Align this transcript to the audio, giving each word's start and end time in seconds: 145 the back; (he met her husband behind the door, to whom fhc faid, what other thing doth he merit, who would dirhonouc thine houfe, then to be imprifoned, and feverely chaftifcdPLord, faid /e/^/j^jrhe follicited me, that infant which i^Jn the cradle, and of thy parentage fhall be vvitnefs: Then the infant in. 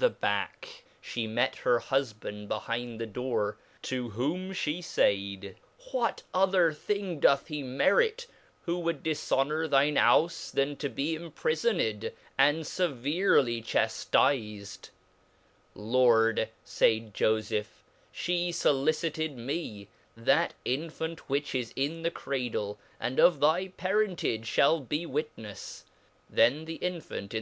145 0.00 0.16
the 0.16 0.20
back; 0.22 0.84
(he 1.02 1.26
met 1.26 1.56
her 1.56 1.78
husband 1.78 2.48
behind 2.48 2.98
the 2.98 3.04
door, 3.04 3.58
to 3.82 4.08
whom 4.08 4.48
fhc 4.50 4.82
faid, 4.82 5.56
what 5.92 6.22
other 6.32 6.72
thing 6.72 7.18
doth 7.20 7.48
he 7.48 7.62
merit, 7.62 8.26
who 8.62 8.78
would 8.78 9.02
dirhonouc 9.04 9.68
thine 9.68 9.96
houfe, 9.96 10.52
then 10.52 10.74
to 10.74 10.88
be 10.88 11.14
imprifoned, 11.18 12.10
and 12.38 12.64
feverely 12.64 13.62
chaftifcdPLord, 15.76 16.48
faid 16.64 17.12
/e/^/j^jrhe 17.12 18.48
follicited 18.58 19.36
me, 19.36 19.88
that 20.16 20.54
infant 20.64 21.28
which 21.28 21.50
i^Jn 21.52 22.02
the 22.04 22.10
cradle, 22.10 22.78
and 22.98 23.20
of 23.20 23.40
thy 23.40 23.68
parentage 23.68 24.50
fhall 24.50 24.88
be 24.88 25.04
vvitnefs: 25.06 25.82
Then 26.30 26.64
the 26.64 26.76
infant 26.76 27.34
in. 27.34 27.38